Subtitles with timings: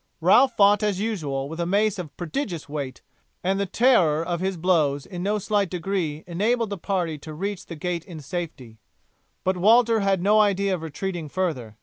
[0.19, 3.03] Ralph fought as usual with a mace of prodigious weight,
[3.43, 7.67] and the terror of his blows in no slight degree enabled the party to reach
[7.67, 8.79] the gate in safety,
[9.43, 11.77] but Walter had no idea of retreating further.